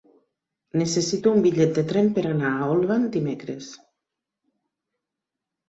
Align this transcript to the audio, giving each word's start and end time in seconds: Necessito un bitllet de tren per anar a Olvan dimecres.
Necessito 0.81 1.33
un 1.39 1.43
bitllet 1.47 1.75
de 1.75 1.83
tren 1.91 2.09
per 2.17 2.25
anar 2.31 2.55
a 2.63 2.71
Olvan 2.77 3.07
dimecres. 3.19 3.71